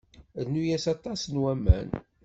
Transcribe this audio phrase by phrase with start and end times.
[0.43, 1.89] Rnu-yas aṭas n waman.